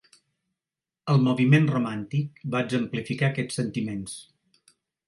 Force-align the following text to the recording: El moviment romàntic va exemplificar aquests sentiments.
El 1.13 1.21
moviment 1.27 1.67
romàntic 1.75 2.43
va 2.57 2.65
exemplificar 2.69 3.31
aquests 3.31 3.63
sentiments. 3.63 4.19